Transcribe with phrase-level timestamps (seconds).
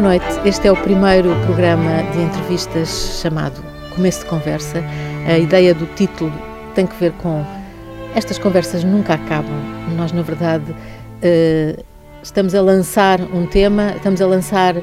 [0.00, 0.48] Boa noite.
[0.48, 3.62] Este é o primeiro programa de entrevistas chamado
[3.94, 4.82] Começo de Conversa.
[5.26, 6.32] A ideia do título
[6.74, 7.44] tem que ver com
[8.14, 9.52] estas conversas nunca acabam.
[9.98, 11.84] Nós, na verdade, uh,
[12.22, 14.82] estamos a lançar um tema, estamos a lançar uh,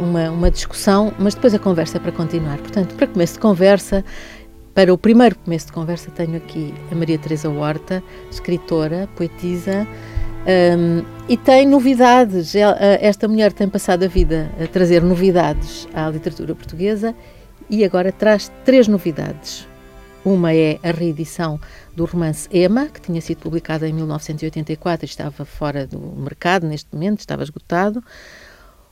[0.00, 2.56] uma, uma discussão, mas depois a conversa é para continuar.
[2.56, 4.02] Portanto, para começo de conversa,
[4.74, 9.86] para o primeiro começo de conversa, tenho aqui a Maria Teresa Horta, escritora, poetisa.
[10.46, 12.54] Um, e tem novidades.
[12.54, 17.14] Esta mulher tem passado a vida a trazer novidades à literatura portuguesa
[17.68, 19.66] e agora traz três novidades.
[20.24, 21.60] Uma é a reedição
[21.94, 26.88] do romance Emma, que tinha sido publicado em 1984 e estava fora do mercado neste
[26.92, 28.02] momento, estava esgotado.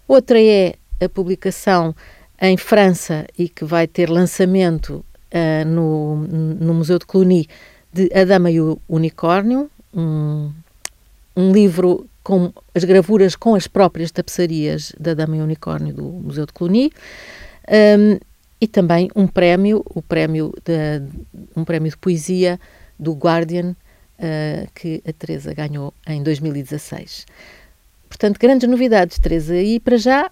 [0.07, 1.95] Outra é a publicação
[2.41, 7.49] em França e que vai ter lançamento uh, no, no Museu de Cluny
[7.93, 10.53] de A Dama e o Unicórnio, um
[11.37, 16.47] um livro com as gravuras com as próprias tapeçarias da Dama e Unicórnio do Museu
[16.47, 16.91] de Cluny
[17.69, 18.19] um,
[18.61, 21.03] e também um prémio, o prémio de,
[21.55, 22.59] um prémio de poesia
[22.99, 23.77] do Guardian
[24.19, 27.27] uh, que a Teresa ganhou em 2016.
[28.09, 29.57] Portanto, grandes novidades, Teresa.
[29.57, 30.31] E para já,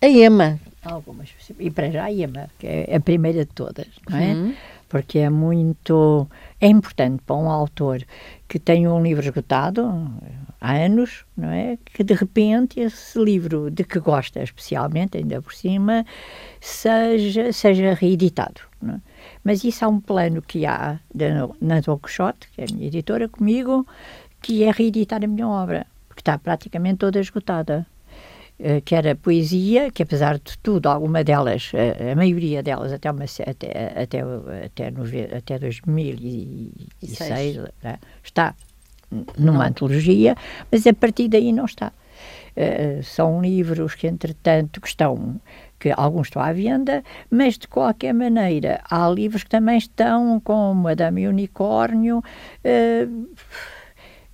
[0.00, 0.58] a EMA.
[0.82, 1.28] Algumas.
[1.58, 4.32] E para já a EMA, que é a primeira de todas, não é?
[4.32, 4.54] Uhum
[4.92, 6.28] porque é muito.
[6.60, 8.04] É importante para um autor
[8.46, 9.90] que tem um livro esgotado
[10.60, 11.78] há anos, não é?
[11.82, 16.04] Que de repente esse livro de que gosta especialmente, ainda por cima,
[16.60, 18.60] seja, seja reeditado.
[18.86, 19.00] É?
[19.42, 21.00] Mas isso há um plano que há
[21.58, 23.86] na Don Quixote, que é a minha editora, comigo,
[24.42, 27.86] que é reeditar a minha obra, porque está praticamente toda esgotada.
[28.64, 33.10] Eh, que era poesia, que apesar de tudo, alguma delas, a, a maioria delas, até,
[33.10, 34.20] uma, até, até,
[34.64, 34.92] até,
[35.36, 38.54] até 2006, né, está
[39.36, 39.62] numa não.
[39.62, 40.36] antologia,
[40.70, 41.92] mas a partir daí não está.
[42.56, 45.40] Uh, são livros que, entretanto, que estão,
[45.80, 50.86] que alguns estão à venda, mas de qualquer maneira há livros que também estão, como
[50.86, 52.22] A Dama e Unicórnio.
[52.64, 53.28] Uh,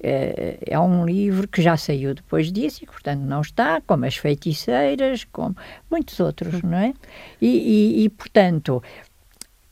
[0.01, 4.17] é, é um livro que já saiu depois disso e, portanto, não está, como As
[4.17, 5.57] Feiticeiras, como
[5.91, 6.95] muitos outros, não é?
[7.41, 8.83] E, e, e, portanto,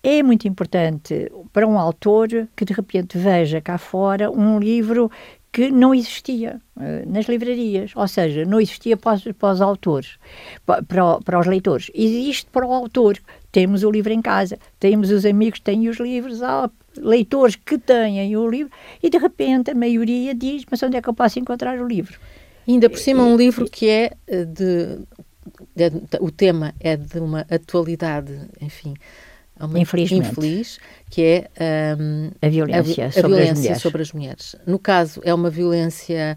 [0.03, 5.11] é muito importante para um autor que de repente veja cá fora um livro
[5.57, 10.19] que não existia uh, nas livrarias, ou seja, não existia para os, para os autores,
[10.67, 10.83] para,
[11.19, 11.91] para, os leitores.
[11.95, 13.19] Existe para o autor.
[13.51, 17.79] Temos o livro em casa, temos os amigos que têm os livros, há leitores que
[17.79, 18.71] têm o livro,
[19.03, 22.21] e de repente a maioria diz: Mas onde é que eu posso encontrar o livro?
[22.69, 24.99] ainda por cima, um livro que é eh, de,
[25.75, 26.19] de, de.
[26.21, 28.93] o tema é de uma atualidade, enfim,
[29.65, 30.31] uma Infelizmente.
[30.31, 30.79] infeliz,
[31.11, 31.23] que
[31.57, 34.57] é um, a violência, a, a sobre, violência as sobre as mulheres.
[34.67, 36.37] No caso, é uma violência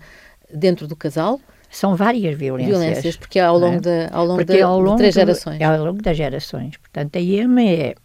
[0.54, 1.40] dentro do casal.
[1.70, 2.80] São várias violências.
[2.80, 4.08] Violências, porque é ao longo, é?
[4.08, 5.62] da, ao longo, de, ao longo de três gerações.
[5.62, 6.78] É ao longo das gerações.
[6.78, 7.96] Portanto, a Iema é,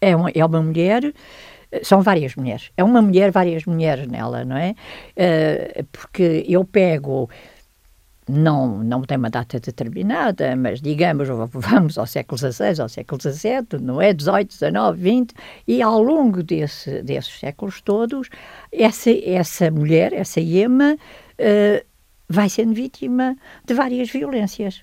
[0.00, 1.12] é, uma, é uma mulher
[1.82, 2.70] são várias mulheres.
[2.76, 4.74] É uma mulher, várias mulheres nela, não é?
[5.16, 7.30] Uh, porque eu pego
[8.30, 13.80] não, não tem uma data determinada, mas digamos, vamos ao século XVI, ao século XVII,
[13.80, 14.12] não é?
[14.12, 15.34] XVIII, XIX, XX,
[15.66, 18.28] e ao longo desse, desses séculos todos,
[18.72, 21.86] essa, essa mulher, essa Iema, uh,
[22.28, 24.82] vai sendo vítima de várias violências.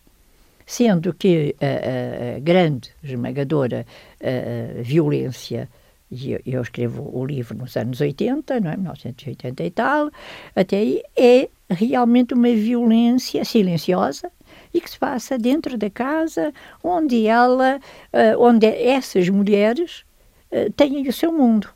[0.65, 3.85] Sendo que a, a, a grande, esmagadora
[4.21, 5.69] a, violência
[6.09, 8.77] e eu, eu, escrevo o livro nos anos 80, não é?
[8.77, 10.09] 1980 e tal,
[10.55, 14.31] até aí é realmente uma violência silenciosa
[14.73, 16.53] e que se passa dentro da casa,
[16.83, 17.79] onde ela,
[18.13, 20.05] uh, onde essas mulheres
[20.51, 21.69] uh, têm o seu mundo,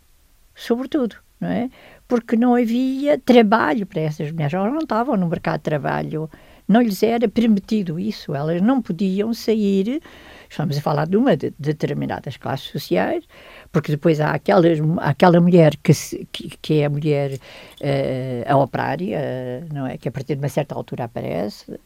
[0.55, 1.69] sobretudo, não é?
[2.07, 6.29] Porque não havia trabalho para essas mulheres, elas não estavam no mercado de trabalho,
[6.67, 10.01] não lhes era permitido isso, elas não podiam sair,
[10.49, 13.25] estamos a falar de uma de determinadas classes sociais,
[13.71, 18.57] porque depois há aquelas, aquela mulher que, se, que, que, é a mulher uh, a
[18.57, 19.97] operária, uh, não é?
[19.97, 21.79] Que a partir de uma certa altura aparece, uh,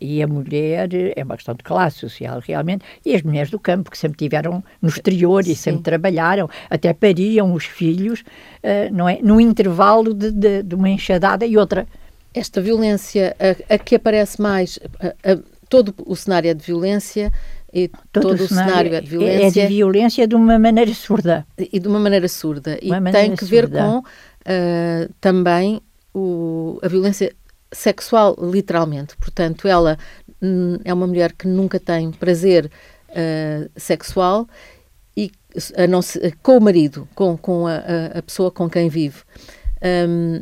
[0.00, 3.90] e a mulher é uma questão de classe social realmente, e as mulheres do campo
[3.90, 5.54] que sempre tiveram no exterior e Sim.
[5.54, 8.24] sempre trabalharam, até pariam os filhos,
[8.92, 9.20] não é?
[9.22, 11.86] No intervalo de, de, de, uma enxadada e outra.
[12.34, 15.38] Esta violência, a, a que aparece mais, a, a,
[15.68, 17.32] todo o cenário é de violência,
[17.76, 19.62] e todo, todo o cenário, é de violência.
[19.62, 21.46] É de violência de uma maneira surda.
[21.58, 22.78] E de uma maneira surda.
[22.82, 23.54] Uma e maneira tem que surda.
[23.54, 25.82] ver com uh, também
[26.14, 27.36] o, a violência
[27.70, 29.14] sexual, literalmente.
[29.18, 29.98] Portanto, ela
[30.86, 32.70] é uma mulher que nunca tem prazer
[33.10, 34.48] uh, sexual
[35.14, 35.30] e
[35.76, 37.76] a não se, com o marido, com, com a,
[38.14, 39.18] a, pessoa com quem vive.
[40.08, 40.40] Um,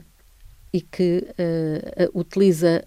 [0.73, 2.85] e que uh, utiliza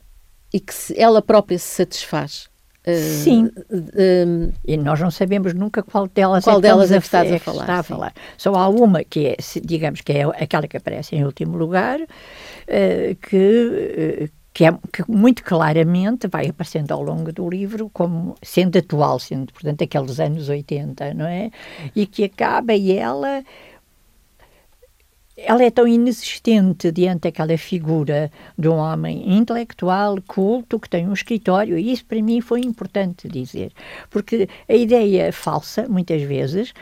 [0.53, 2.49] e que ela própria se satisfaz
[2.95, 3.45] Sim.
[3.69, 7.35] Uh, e nós não sabemos nunca qual delas qual é delas é que estás a,
[7.35, 7.61] a falar.
[7.61, 8.13] Está a falar.
[8.37, 13.15] Só há uma que é, digamos que é aquela que aparece em último lugar, uh,
[13.21, 19.19] que, que, é, que muito claramente vai aparecendo ao longo do livro como sendo atual,
[19.19, 21.51] sendo, portanto, aqueles anos 80, não é?
[21.95, 23.43] E que acaba e ela
[25.37, 31.13] ela é tão inexistente diante daquela figura de um homem intelectual, culto, que tem um
[31.13, 33.71] escritório, e isso para mim foi importante dizer,
[34.09, 36.73] porque a ideia falsa, muitas vezes,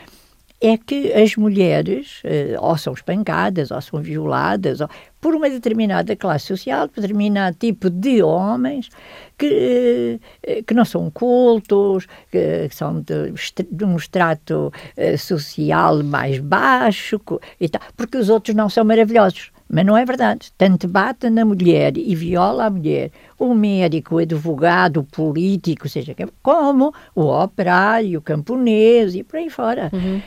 [0.60, 4.88] é que as mulheres uh, ou são espancadas ou são violadas ou,
[5.20, 8.88] por uma determinada classe social, por determinado tipo de homens
[9.36, 13.32] que, uh, que não são cultos, que, são de,
[13.70, 17.20] de um extrato uh, social mais baixo
[17.60, 19.50] e tal, porque os outros não são maravilhosos.
[19.68, 20.52] Mas não é verdade.
[20.56, 26.14] Tanto bate na mulher e viola a mulher, o médico, o advogado, o político, seja
[26.40, 29.90] como o operário, o camponês e por aí fora.
[29.92, 30.22] Uhum.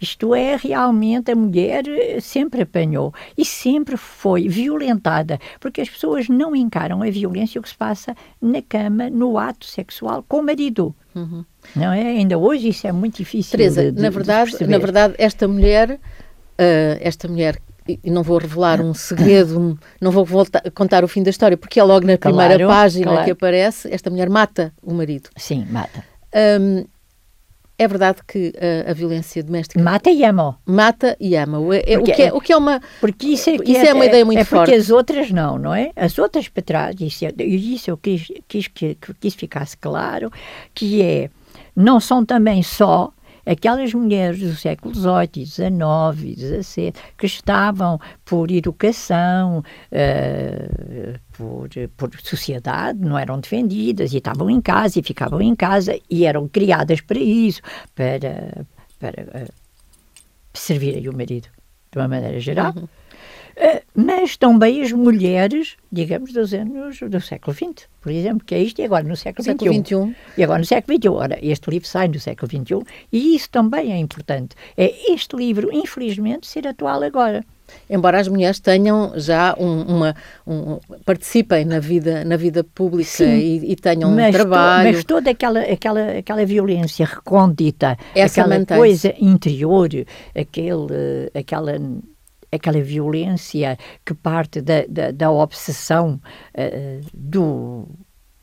[0.00, 6.28] Isto é, realmente a mulher eh, sempre apanhou e sempre foi violentada, porque as pessoas
[6.28, 10.42] não encaram a violência o que se passa na cama, no ato sexual com o
[10.42, 10.94] marido.
[11.14, 11.44] Uhum.
[11.74, 12.02] Não é?
[12.02, 13.52] Ainda hoje isso é muito difícil.
[13.52, 18.38] Teresa, de, de, na verdade, na verdade, esta mulher, uh, esta mulher e não vou
[18.38, 22.18] revelar um segredo, não vou voltar, contar o fim da história, porque é logo na
[22.18, 23.24] claro, primeira página claro.
[23.24, 25.30] que aparece, esta mulher mata o marido.
[25.36, 26.04] Sim, mata.
[26.60, 26.84] Um,
[27.78, 28.52] é verdade que
[28.86, 30.58] a, a, violência doméstica mata e ama.
[30.64, 31.58] Mata e ama.
[31.58, 33.94] O, é, o, que é, o que é uma porque isso é, isso é, é
[33.94, 34.70] uma ideia muito é forte.
[34.70, 35.90] Porque as outras não, não é?
[35.94, 40.30] As outras para trás, isso, é, isso eu quis, quis que, que isso ficasse claro,
[40.74, 41.30] que é
[41.74, 43.12] não são também só
[43.46, 49.62] aquelas mulheres do século XVIII, XIX, XVII, que estavam por educação,
[49.92, 55.98] uh, por, por sociedade, não eram defendidas e estavam em casa e ficavam em casa
[56.10, 57.62] e eram criadas para isso,
[57.94, 58.66] para,
[58.98, 59.52] para uh,
[60.52, 61.48] servirem o marido,
[61.92, 62.72] de uma maneira geral.
[62.76, 62.88] Uhum.
[63.56, 68.62] Uh, mas também as mulheres, digamos, dos anos do século XX, por exemplo, que é
[68.62, 70.14] isto, e agora no século, século XXI.
[70.36, 71.08] E agora no século XXI.
[71.08, 74.54] Ora, este livro sai no século XXI e isso também é importante.
[74.76, 77.42] É este livro, infelizmente, ser atual agora.
[77.88, 80.16] Embora as mulheres tenham já um, uma.
[80.46, 84.90] Um, participem na vida, na vida pública e, e, tenham mas um trabalho.
[84.90, 89.88] To, mas toda aquela, aquela, aquela violência recôndita, Essa aquela coisa interior,
[90.34, 91.72] aquele, aquela
[92.50, 96.20] aquela violência que parte da, da, da obsessão
[96.54, 97.88] uh, do,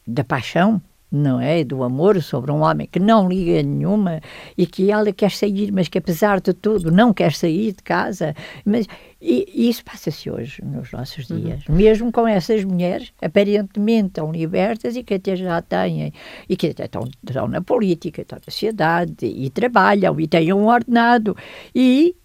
[0.07, 0.81] da paixão,
[1.13, 1.63] não é?
[1.63, 4.19] Do amor sobre um homem que não liga nenhuma
[4.57, 8.35] e que ela quer sair, mas que apesar de tudo não quer sair de casa.
[8.65, 8.87] Mas,
[9.21, 11.39] e, e isso passa-se hoje, nos nossos uhum.
[11.39, 11.67] dias.
[11.67, 11.75] Uhum.
[11.75, 16.11] Mesmo com essas mulheres aparentemente tão libertas e que até já têm,
[16.49, 20.65] e que até estão, estão na política, estão na sociedade e trabalham e têm um
[20.65, 21.37] ordenado.
[21.75, 22.15] E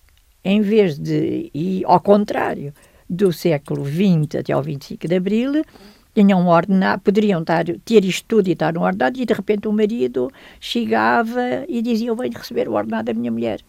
[0.49, 2.73] em vez de, e ao contrário,
[3.09, 5.63] do século XX até ao 25 de Abril,
[6.15, 9.73] tinham ordenado, poderiam estar, ter isto tudo e estar no ordenado, e de repente o
[9.73, 13.61] marido chegava e dizia: Eu venho receber o ordenado da minha mulher.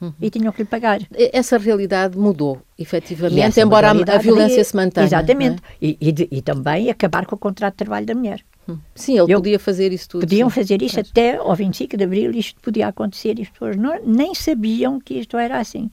[0.00, 0.12] Uhum.
[0.22, 1.00] E tinham que lhe pagar.
[1.32, 5.04] Essa realidade mudou, efetivamente, embora a, violência se mantenha.
[5.04, 5.60] Exatamente.
[5.82, 5.86] É?
[5.86, 8.40] E, e, de, e, também acabar com o contrato de trabalho da mulher.
[8.68, 8.78] Hum.
[8.94, 10.20] Sim, ele Eu, podia fazer isso tudo.
[10.20, 10.54] Podiam sim.
[10.54, 14.32] fazer isso até ao 25 de Abril, isto podia acontecer, e as pessoas não, nem
[14.34, 15.90] sabiam que isto era assim.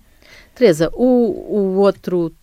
[0.57, 2.33] Teresa, o, o outro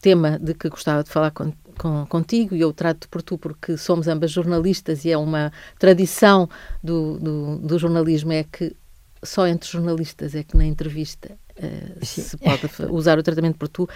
[0.00, 3.76] tema de que gostava de falar com, com, contigo, e eu trato por tu porque
[3.76, 6.48] somos ambas jornalistas e é uma tradição
[6.80, 8.76] do, do, do jornalismo, é que
[9.20, 13.88] só entre jornalistas é que na entrevista uh, se pode usar o tratamento por tu.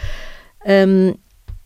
[0.67, 1.15] Um,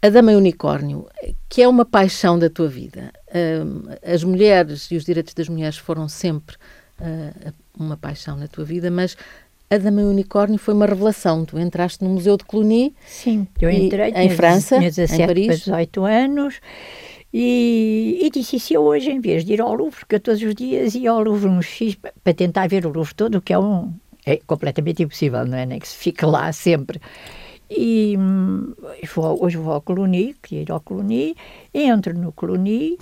[0.03, 1.09] a Dama e Unicórnio,
[1.49, 3.11] que é uma paixão da tua vida.
[3.35, 6.57] Um, as mulheres e os direitos das mulheres foram sempre
[7.01, 9.17] uh, uma paixão na tua vida, mas
[9.71, 11.45] a Dama e Unicórnio foi uma revelação.
[11.45, 12.95] Tu entraste no Museu de Cluny.
[13.07, 15.59] Sim, eu entrei em França, tinha 17 em Paris.
[15.61, 16.61] 18 anos.
[17.33, 20.41] E, e disse, se eu hoje, em vez de ir ao Louvre, porque eu todos
[20.41, 23.59] os dias ia ao Louvre um X para tentar ver o Louvre todo, que é
[23.59, 23.93] um
[24.25, 25.67] é completamente impossível, não é?
[25.67, 27.01] Nem que se fique lá sempre.
[27.69, 28.73] E hum,
[29.15, 31.35] vou, hoje vou ao Cluny, queria ir ao Cluny,
[31.73, 32.99] entro no Cluny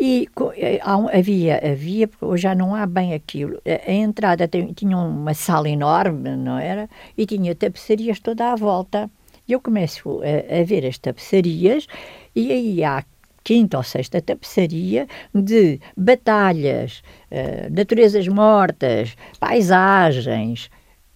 [0.00, 0.26] e
[0.56, 0.80] eh,
[1.12, 3.60] havia, havia, porque hoje já não há bem aquilo.
[3.66, 6.88] A, entrada tinha uma sala enorme, não era?
[7.18, 9.10] E tinha tapeçarias toda à volta.
[9.46, 11.86] E eu começo a, a ver as tapeçarias
[12.34, 13.04] e aí há
[13.44, 20.70] quinta ou sexta tapeçaria de batalhas, uh, naturezas mortas, paisagens.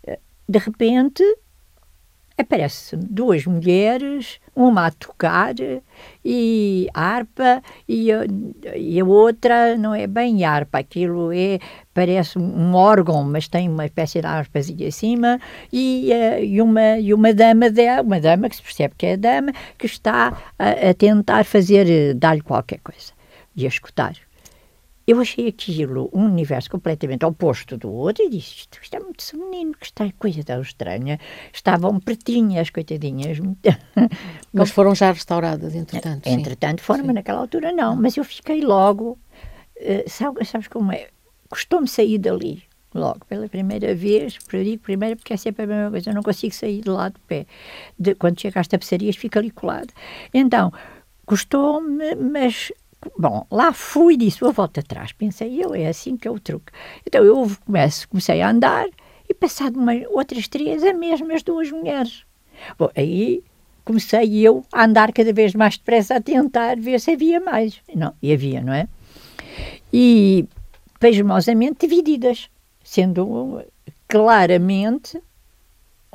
[0.07, 1.23] Uh, de repente
[2.37, 5.55] aparecem duas mulheres uma a tocar
[6.25, 8.09] e harpa e
[8.75, 11.59] e a outra não é bem harpa, aquilo é
[11.93, 15.41] parece um órgão, mas tem uma espécie de harpazinha acima
[15.73, 19.17] e, uh, e, uma, e uma dama de, uma dama que se percebe que é
[19.17, 23.13] dama que está a, a tentar fazer, dar-lhe qualquer coisa
[23.57, 24.15] e a escutar.
[25.07, 29.25] Eu achei aquilo um universo completamente oposto do outro e disse: Isto, isto é muito
[29.25, 31.19] feminino, que está coisa tão estranha.
[31.53, 33.39] Estavam pretinhas, coitadinhas.
[34.53, 36.27] Mas foram já restauradas, entretanto.
[36.27, 37.97] Entretanto, foram, mas naquela altura não.
[37.97, 39.19] Mas eu fiquei logo.
[39.77, 41.09] Uh, sabes, sabes como é?
[41.51, 42.63] Custou-me sair dali,
[42.95, 44.39] logo, pela primeira vez.
[44.53, 46.11] Eu digo primeiro porque é sempre a mesma coisa.
[46.11, 47.47] Eu não consigo sair de lá de pé.
[47.99, 49.93] De, quando chego às tapeçarias, fico ali colado.
[50.33, 50.73] Então,
[51.27, 52.73] custou-me, mas
[53.19, 55.13] Bom, lá fui e disse, vou volta atrás.
[55.13, 56.73] Pensei eu, é assim que é o truque.
[57.07, 57.51] Então eu
[58.09, 58.87] comecei a andar
[59.29, 62.25] e passado uma, outras três, a mesma, as duas mulheres.
[62.79, 63.43] Bom, aí
[63.85, 67.81] comecei eu a andar cada vez mais depressa a tentar ver se havia mais.
[67.95, 68.89] Não, e havia, não é?
[69.93, 70.47] E
[70.99, 72.49] pasmosamente divididas,
[72.83, 73.63] sendo
[74.09, 75.21] claramente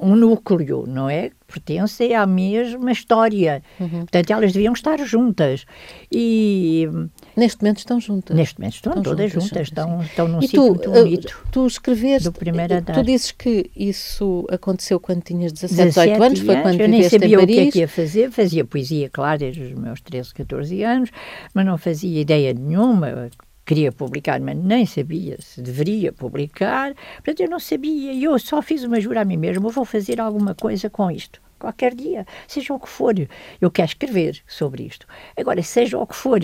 [0.01, 1.31] um núcleo, não é?
[1.47, 3.63] Pertencem à mesma história.
[3.79, 4.01] Uhum.
[4.01, 5.65] Portanto, elas deviam estar juntas.
[6.11, 6.87] E
[7.35, 8.35] neste momento estão juntas.
[8.35, 11.45] Neste momento estão, estão todas juntas, juntas estão, estão num sítio muito bonito.
[11.51, 12.93] Tu escreveste, do primeiro andar.
[12.93, 17.39] tu dizes que isso aconteceu quando tinhas 17, 18 anos, foi quando eu nem sabia
[17.39, 21.09] o que é que ia fazer, fazia poesia, claro, desde os meus 13, 14 anos,
[21.53, 23.29] mas não fazia ideia nenhuma
[23.69, 26.95] queria publicar, mas nem sabia se deveria publicar.
[27.17, 28.11] Portanto, eu não sabia.
[28.11, 31.39] E eu só fiz uma jura a mim mesmo: vou fazer alguma coisa com isto.
[31.59, 33.13] Qualquer dia, seja o que for,
[33.59, 35.05] eu quero escrever sobre isto.
[35.37, 36.39] Agora, seja o que for,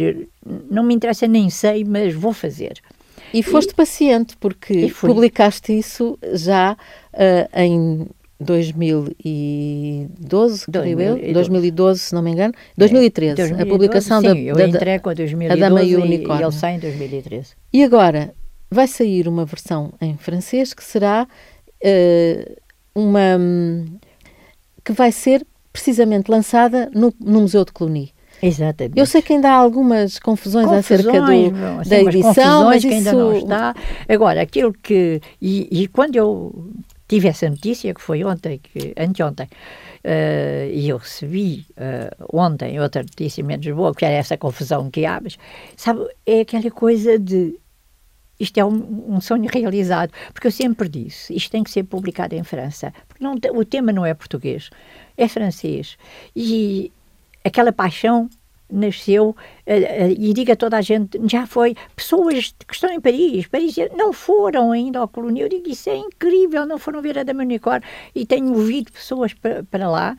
[0.70, 2.82] não me interessa, nem sei, mas vou fazer.
[3.34, 8.08] E foste e, paciente, porque publicaste isso já uh, em
[8.40, 14.60] 2012, creio eu, 2012, se não me engano, 2013, 2012, a publicação sim, da, eu
[14.60, 16.44] entrego a 2012 a Dama e o Unicórnio.
[16.44, 17.54] E ele sai em 2013.
[17.72, 18.34] E agora
[18.70, 21.28] vai sair uma versão em francês que será
[21.84, 22.56] uh,
[22.94, 23.40] uma
[24.84, 28.14] que vai ser precisamente lançada no, no Museu de Cluny.
[28.42, 29.00] Exatamente.
[29.00, 32.94] Eu sei que ainda há algumas confusões, confusões acerca do, assim, da edição, mas isso...
[32.94, 33.74] ainda não está.
[34.08, 35.22] Agora, aquilo que...
[35.42, 36.70] E, e quando eu
[37.08, 43.02] tive essa notícia que foi ontem, que, anteontem, uh, e eu recebi uh, ontem outra
[43.02, 45.38] notícia menos boa, que era essa confusão que há, mas,
[45.76, 47.60] sabe, é aquela coisa de
[48.40, 52.36] isto é um, um, sonho realizado, porque eu sempre disse, isto tem que ser publicado
[52.36, 54.70] em França, porque não, o tema não é português,
[55.16, 55.98] é francês,
[56.36, 56.92] e
[57.46, 58.30] aquela paixão
[58.72, 63.00] nasceu uh, uh, e diga a toda a gente, já foi, pessoas que estão em
[63.00, 67.18] Paris, Paris não foram ainda ao colônia, eu digo isso é incrível, não foram ver
[67.20, 70.18] a Dama Unicórnio e tenho ouvido pessoas para, para lá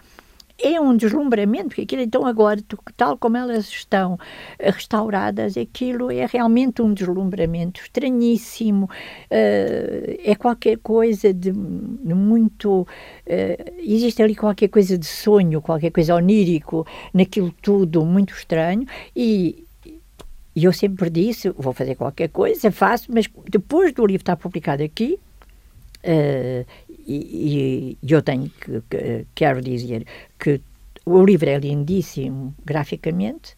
[0.58, 2.60] é um deslumbramento, porque aquilo então agora,
[2.96, 4.18] tal como elas estão
[4.58, 12.86] eh, restauradas, aquilo é realmente um deslumbramento estranhíssimo, uh, é qualquer coisa de, muito, uh,
[13.78, 18.86] existe ali qualquer coisa de sonho, qualquer coisa onírico, naquilo tudo muito estranho.
[19.14, 19.62] E
[20.56, 24.82] e eu sempre disse, vou fazer qualquer coisa, faço, mas depois do livro estar publicado
[24.82, 25.18] aqui,
[27.06, 30.04] e, e, eu tenho que, que, quero dizer
[30.38, 30.60] que
[31.04, 33.54] o livro é lindíssimo graficamente,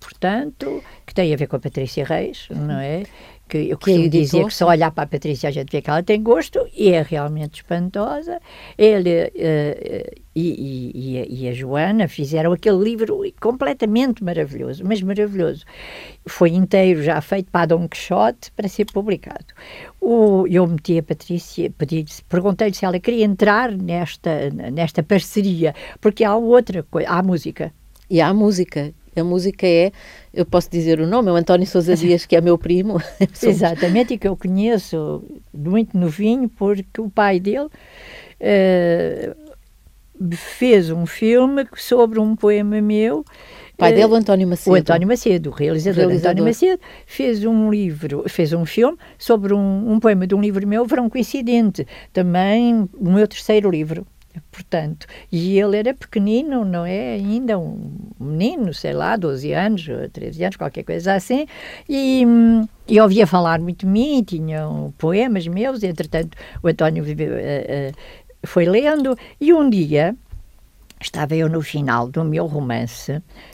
[0.00, 3.04] portanto, que tem a ver com a Patrícia Reis, não é?
[3.50, 6.02] Que eu costumo dizer que só olhar para a Patrícia a gente vê que ela
[6.04, 8.40] tem gosto e é realmente espantosa.
[8.78, 15.64] Ele uh, e, e, e, a Joana fizeram aquele livro completamente maravilhoso, mas maravilhoso.
[16.24, 19.46] Foi inteiro já feito para Dom Quixote para ser publicado.
[20.00, 21.72] O, eu meti a Patrícia,
[22.28, 27.72] perguntei-lhe se ela queria entrar nesta, nesta parceria, porque há outra coisa, há música.
[28.08, 29.90] E há música, a música é,
[30.32, 33.00] eu posso dizer o nome, é o António Sousa Dias, que é meu primo.
[33.42, 37.68] Exatamente, e que eu conheço muito novinho, porque o pai dele
[38.40, 39.36] uh,
[40.36, 43.20] fez um filme sobre um poema meu.
[43.20, 44.76] O pai dele, o António Macedo.
[44.76, 46.30] O António Macedo, o realizador, realizador.
[46.30, 50.66] António Macedo, fez um livro, fez um filme sobre um, um poema de um livro
[50.66, 54.06] meu, Verão Coincidente, também o meu terceiro livro.
[54.50, 57.14] Portanto, e ele era pequenino, não é?
[57.14, 61.46] Ainda um menino, sei lá, 12 anos, 13 anos, qualquer coisa assim,
[61.88, 62.24] e,
[62.86, 67.92] e ouvia falar muito de mim, tinham poemas meus, entretanto o António uh, uh,
[68.44, 70.14] foi lendo, e um dia
[71.00, 73.10] estava eu no final do meu romance,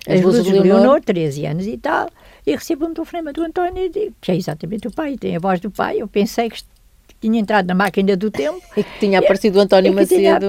[0.07, 2.11] As, As Luzes de Leonor, Leonor, 13 anos e tal,
[2.47, 3.91] e recebo um telefonema do António,
[4.21, 6.63] que é exatamente o pai, tem a voz do pai, eu pensei que
[7.21, 8.61] tinha entrado na máquina do tempo.
[8.77, 10.47] E que tinha aparecido o António Macedo.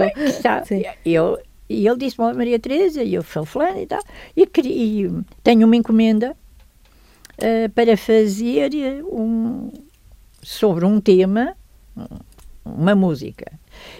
[0.66, 4.02] Tinha, eu e ele disse-me, Maria Teresa, e eu sou fulano e tal,
[4.36, 5.12] e, e
[5.44, 9.72] tenho uma encomenda uh, para fazer um,
[10.42, 11.56] sobre um tema,
[12.64, 13.52] uma música.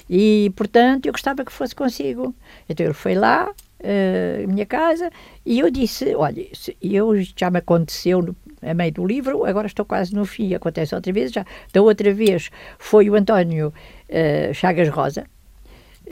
[0.10, 2.34] E, portanto, eu gostava que fosse consigo.
[2.70, 5.12] Então ele foi lá, uh, minha casa,
[5.46, 6.48] e eu disse, olha,
[6.82, 8.36] eu já me aconteceu no,
[8.70, 12.14] a meio do livro, agora estou quase no fim, acontece outra vez, já da outra
[12.14, 13.74] vez foi o António
[14.10, 15.26] uh, Chagas Rosa,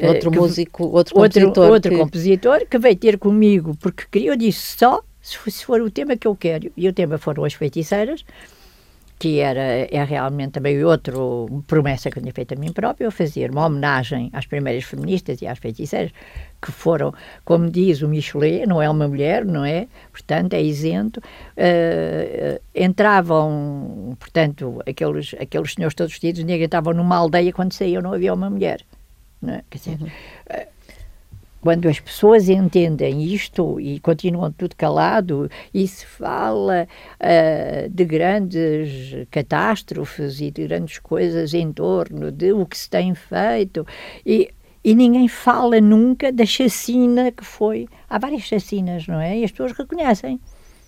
[0.02, 1.48] Outro que, músico, outro compositor.
[1.48, 1.98] Outro, outro que...
[1.98, 6.28] compositor que veio ter comigo porque queria, eu disse só se for o tema que
[6.28, 6.72] eu quero.
[6.76, 8.24] E o tema foram as feiticeiras,
[9.18, 11.14] que era é realmente também outra
[11.66, 15.42] promessa que eu tinha feito a mim própria, eu fazer uma homenagem às primeiras feministas
[15.42, 16.12] e às feiticeiras,
[16.62, 19.88] que foram, como diz o Michelet, não é uma mulher, não é?
[20.12, 21.20] Portanto, é isento.
[21.20, 28.14] Uh, entravam, portanto, aqueles, aqueles senhores todos vestidos negros entravam numa aldeia quando saíam, não
[28.14, 28.82] havia uma mulher.
[29.42, 29.64] Não é?
[29.70, 30.76] Quer dizer, uh,
[31.66, 36.88] quando as pessoas entendem isto e continuam tudo calado e se fala
[37.20, 43.16] uh, de grandes catástrofes e de grandes coisas em torno de o que se tem
[43.16, 43.86] feito
[44.24, 44.52] e,
[44.86, 47.90] e ninguém fala nunca da chacina que foi.
[48.08, 49.40] Há várias chacinas, não é?
[49.40, 50.40] E as pessoas reconhecem.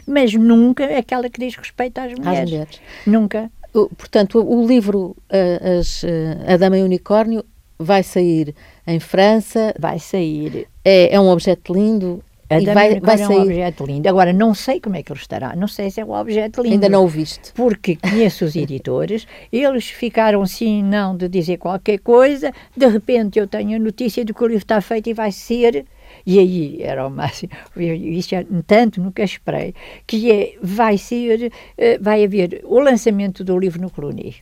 [0.06, 2.39] Mas nunca é aquela que diz respeito às mulheres.
[2.39, 2.82] Às mulheres.
[3.08, 3.51] Nunca.
[3.74, 6.08] Portanto, o, o livro uh, as, uh,
[6.48, 7.44] A Dama e o Unicórnio
[7.80, 8.54] vai sair
[8.86, 9.74] em França.
[9.80, 10.68] Vai sair.
[10.86, 12.24] É, é um objeto lindo.
[12.50, 13.36] A e vai, vai sair...
[13.36, 14.08] é um objeto lindo.
[14.08, 15.56] Agora, não sei como é que ele estará.
[15.56, 16.74] Não sei se é um objeto lindo.
[16.74, 17.51] Ainda não o viste.
[17.54, 19.27] Porque conheço os editores.
[19.51, 22.54] Eles ficaram assim, não, de dizer qualquer coisa.
[22.75, 25.86] De repente, eu tenho a notícia de que o livro está feito e vai ser...
[26.25, 29.75] E aí era o máximo, isso é, tanto nunca esperei,
[30.06, 34.36] que é, vai ser, eh, vai haver o lançamento do livro no Coluni.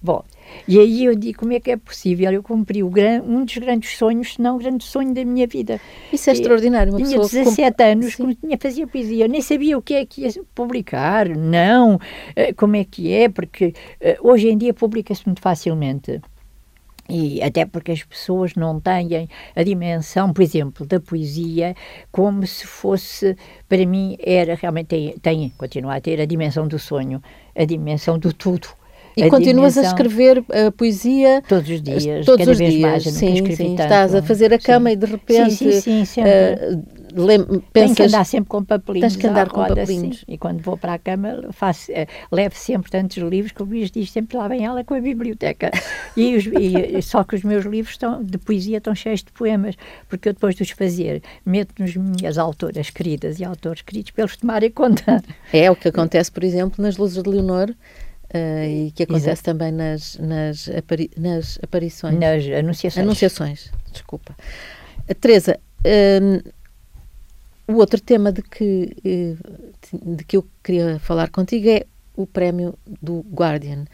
[0.00, 0.22] Bom,
[0.66, 3.58] e aí eu digo, como é que é possível eu cumprir o gran, um dos
[3.58, 5.80] grandes sonhos, se não o grande sonho da minha vida.
[6.12, 6.92] Isso é extraordinário.
[6.92, 8.32] Uma tinha 17 anos, Sim.
[8.34, 11.98] tinha, fazia poesia, eu nem sabia o que é que ia publicar, não,
[12.36, 16.20] eh, como é que é, porque eh, hoje em dia publica-se muito facilmente.
[17.08, 21.74] E até porque as pessoas não têm a dimensão, por exemplo, da poesia
[22.12, 23.34] como se fosse,
[23.66, 27.22] para mim, era realmente, tem, tem continua a ter a dimensão do sonho,
[27.56, 28.68] a dimensão do tudo.
[29.16, 29.82] E continuas dimensão...
[29.82, 32.80] a escrever uh, poesia todos os dias, todos os dias.
[32.80, 33.76] Mais, sim, sim.
[33.76, 33.82] Tanto.
[33.82, 34.94] Estás a fazer a cama sim.
[34.94, 36.82] e de repente sim, sim, sim, uh,
[37.14, 39.12] lem, pensas, Tenho que andar sempre com papelinhos.
[39.12, 40.18] Tens que andar com roda, papelinhos.
[40.18, 40.24] Sim.
[40.28, 41.90] E quando vou para a cama, faço,
[42.30, 45.70] levo sempre tantos livros que o Luís diz sempre lá vem ela com a biblioteca.
[46.16, 49.74] e, os, e, só que os meus livros estão, de poesia estão cheios de poemas,
[50.08, 54.24] porque eu depois de os fazer, meto nos minhas autoras queridas e autores queridos para
[54.24, 55.22] eles tomarem conta.
[55.52, 57.74] É o que acontece, por exemplo, nas Luzes de Leonor
[58.34, 59.44] Uh, e que acontece Exato.
[59.44, 62.18] também nas, nas, apari nas aparições.
[62.18, 63.02] Nas anunciações.
[63.02, 64.36] Anunciações, desculpa.
[65.08, 66.52] Uh, Teresa, uh,
[67.68, 69.34] o outro tema de que, eh,
[69.92, 71.84] de que eu queria falar contigo é
[72.16, 73.84] o prémio do Guardian.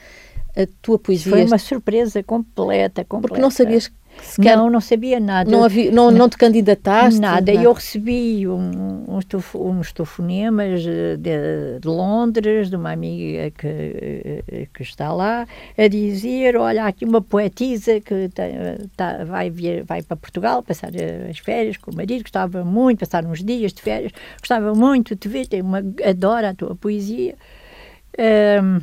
[0.57, 1.33] A tua poesia.
[1.33, 3.29] Foi uma surpresa completa, completa.
[3.29, 3.91] Porque não sabias
[4.23, 5.51] Sequer, não, não sabia nada.
[5.51, 7.21] Não, havia, não, não te candidataste?
[7.21, 7.53] Nada.
[7.53, 7.63] Não.
[7.63, 9.25] Eu recebi um, uns,
[9.55, 15.47] uns telefonemas de, de, Londres, de uma amiga que, que está lá,
[15.77, 18.43] a dizer: Olha, há aqui uma poetisa que tá,
[18.97, 20.91] tá, vai, vir, vai para Portugal passar
[21.31, 25.21] as férias com o marido, gostava muito, passar uns dias de férias, gostava muito de
[25.21, 27.35] te ver, tem uma, adora a tua poesia.
[28.19, 28.81] Um,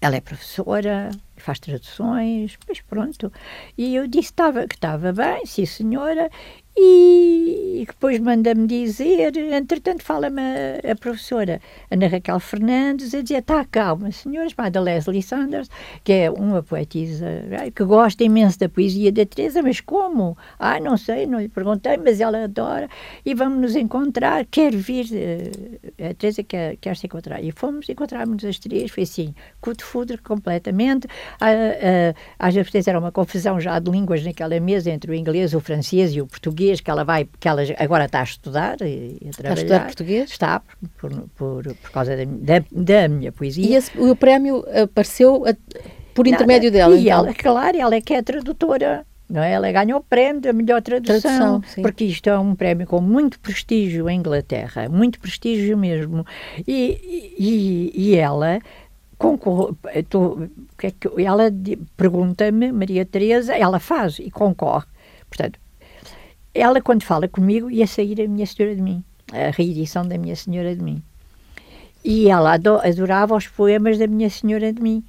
[0.00, 1.10] ela é professora,
[1.42, 3.32] faz traduções, mas pronto.
[3.76, 6.30] E eu disse tava, que estava bem, sim senhora,
[6.76, 11.60] e depois manda-me dizer, entretanto fala-me a, a, professora
[11.90, 15.68] Ana Raquel Fernandes a dizer, está cá uma senhora chamada Leslie Sanders,
[16.02, 17.26] que é uma poetisa
[17.74, 20.36] que gosta imenso da poesia da Teresa, mas como?
[20.58, 22.88] Ah, não sei, não lhe perguntei, mas ela adora
[23.24, 27.42] e vamos nos encontrar, quer vir, eh, a Teresa quer, quer se encontrar.
[27.42, 31.06] E fomos, encontrarmos as três, foi assim, cuto-fudre completamente,
[31.40, 35.54] a, a, às vezes era uma confusão já de línguas naquela mesa entre o inglês,
[35.54, 38.76] o francês e o português, português que ela vai, que ela agora está a estudar
[38.80, 39.30] e a trabalhar.
[39.30, 40.30] Está a estudar português?
[40.30, 40.62] Está,
[40.98, 43.66] por, por, por causa da, da, da minha poesia.
[43.66, 45.54] E esse, o prémio apareceu a,
[46.14, 46.78] por intermédio Nada.
[46.78, 46.96] dela?
[46.96, 47.18] E então.
[47.18, 49.06] ela, claro, ela é que é tradutora.
[49.28, 49.52] Não é?
[49.52, 53.40] Ela ganhou o prémio da melhor tradução, tradução porque isto é um prémio com muito
[53.40, 56.26] prestígio em Inglaterra, muito prestígio mesmo.
[56.68, 58.60] E, e, e ela
[59.16, 60.04] concorre, é
[61.24, 61.44] ela
[61.96, 64.86] pergunta-me, Maria Teresa, ela faz e concorre.
[65.26, 65.58] Portanto,
[66.54, 70.36] ela, quando fala comigo, ia sair a Minha Senhora de Mim, a reedição da Minha
[70.36, 71.02] Senhora de Mim.
[72.04, 75.04] E ela adorava os poemas da Minha Senhora de Mim.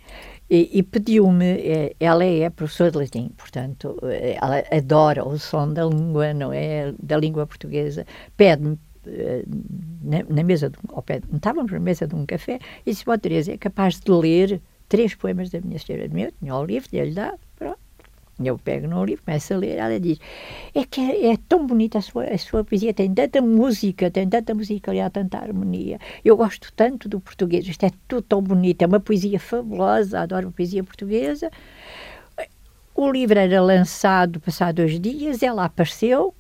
[0.50, 5.74] E, e pediu-me, é, ela é professora de latim, portanto, eh, ela adora o som
[5.74, 6.94] da língua, não é?
[7.02, 8.06] Da língua portuguesa.
[8.38, 8.78] Pede-me
[9.08, 9.44] eh,
[10.04, 13.18] na, na, mesa, de, ao pé, estávamos na mesa de um café, e disse: Ó
[13.18, 16.90] Teresa, é capaz de ler três poemas da minha senhora de meu, tinha o livro,
[16.92, 17.40] lhe pronto.
[18.44, 20.20] Eu pego no livro, começo a ler, ela diz:
[20.74, 24.28] É que é, é, tão bonita a sua, a sua poesia, tem tanta música, tem
[24.28, 26.00] tanta musicalidade, tanta harmonia.
[26.24, 30.52] Eu gosto tanto do português, isto é tudo tão bonito, é uma poesia fabulosa, adoro
[30.52, 31.50] poesia portuguesa.
[32.94, 36.35] O livro era lançado passado dois dias, ela apareceu,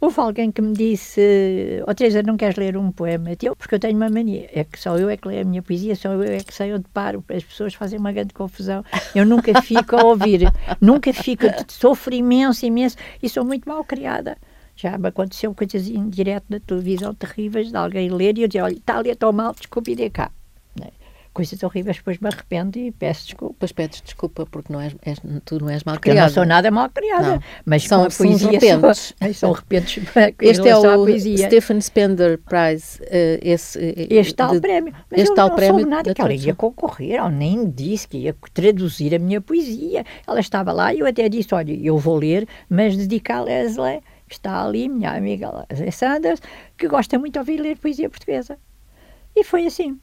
[0.00, 3.56] Houve alguém que me disse, oh Teresa, não queres ler um poema teu?
[3.56, 5.96] Porque eu tenho uma mania, é que só eu é que leio a minha poesia,
[5.96, 9.60] só eu é que sei onde paro, as pessoas fazem uma grande confusão, eu nunca
[9.60, 14.38] fico a ouvir, nunca fico, sofro imenso, imenso, e sou muito mal criada.
[14.76, 18.62] Já me aconteceu coisas em direto na televisão terríveis de alguém ler e eu dizer,
[18.62, 20.30] olha, está a ler tão mal, desculpe, de cá
[21.32, 23.54] coisas horríveis, depois me arrependo e peço desculpa.
[23.54, 26.20] Depois pedes desculpa porque não és, és, tu não és mal criada.
[26.20, 27.42] Eu não sou nada mal criada, não.
[27.64, 29.14] mas são, a poesia repentes.
[29.18, 30.04] São, são repentes
[30.40, 33.00] Este é o Stephen Spender Prize.
[33.02, 34.92] Uh, esse, uh, este tal de, prémio.
[35.10, 38.08] Mas este eu tal não prémio soube nada que ela ia concorrer, ela nem disse
[38.08, 40.04] que ia traduzir a minha poesia.
[40.26, 44.02] Ela estava lá e eu até disse, olha, eu vou ler, mas dedicar a Leslie,
[44.28, 46.40] está ali, minha amiga Leslie Sanders,
[46.76, 48.58] que gosta muito de ouvir ler poesia portuguesa.
[49.34, 49.98] E foi assim.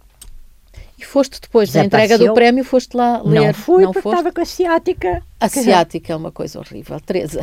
[0.97, 3.47] E foste depois da entrega do prémio, foste lá ler?
[3.47, 4.15] Não fui, não porque foste?
[4.15, 5.23] estava com a ciática.
[5.39, 6.99] A ciática é uma coisa horrível.
[7.01, 7.41] Teresa,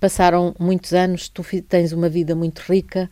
[0.00, 3.10] passaram muitos anos, tu tens uma vida muito rica,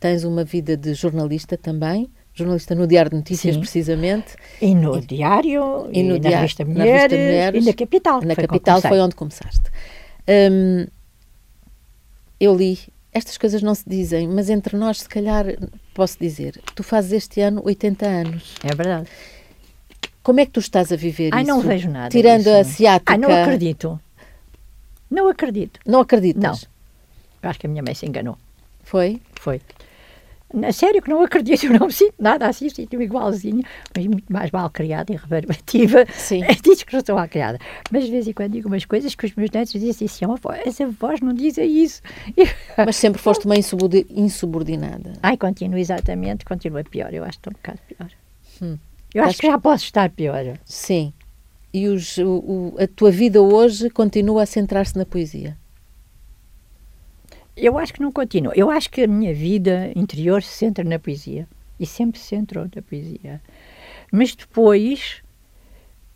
[0.00, 3.60] tens uma vida de jornalista também, jornalista no Diário de Notícias, Sim.
[3.60, 4.34] precisamente.
[4.62, 7.72] E no e, Diário, e, no e na, revista Mulheres, na revista Mulheres, e na
[7.74, 8.22] Capital.
[8.22, 9.70] Na Capital foi onde começaste.
[10.28, 10.86] Hum,
[12.40, 12.78] eu li,
[13.12, 15.46] estas coisas não se dizem, mas entre nós, se calhar,
[15.98, 18.54] posso dizer, tu fazes este ano 80 anos.
[18.62, 19.08] É verdade.
[20.22, 21.50] Como é que tu estás a viver Ai, isso?
[21.50, 22.08] não vejo nada.
[22.10, 22.56] Tirando disso.
[22.56, 23.12] a ciática.
[23.14, 24.00] Ai, não acredito.
[25.10, 25.80] Não acredito.
[25.84, 26.42] Não acreditas?
[26.42, 26.56] Não.
[27.42, 28.38] Eu acho que a minha mãe se enganou.
[28.84, 29.20] Foi?
[29.40, 29.60] Foi.
[30.52, 33.62] Na sério que não acredito, eu não me sinto nada assim, sinto-me igualzinho,
[33.94, 36.06] mas muito mais mal criada e reverbativa.
[36.12, 36.42] Sim.
[36.42, 37.58] É disso que eu estou mal criada.
[37.90, 40.24] Mas de vez em quando digo umas coisas que os meus netos dizem assim,
[40.64, 42.00] essa voz não diz isso.
[42.76, 45.12] Mas sempre foste uma insubordinada.
[45.22, 48.10] Ai, continua exatamente, continua pior, eu acho que estou um bocado pior.
[48.62, 48.78] Hum.
[49.14, 50.58] Eu acho, acho que já posso estar pior.
[50.64, 51.12] Sim.
[51.72, 55.56] E os, o, o, a tua vida hoje continua a centrar-se na poesia?
[57.60, 58.52] Eu acho que não continua.
[58.54, 61.48] Eu acho que a minha vida interior se centra na poesia.
[61.78, 63.42] E sempre se centrou na poesia.
[64.12, 65.22] Mas depois,